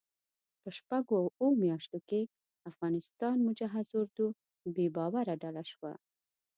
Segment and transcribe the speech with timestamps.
[0.61, 2.21] په شپږو اوو میاشتو کې
[2.71, 4.27] افغانستان مجهز اردو
[4.75, 5.93] بې باوره ډله شوه.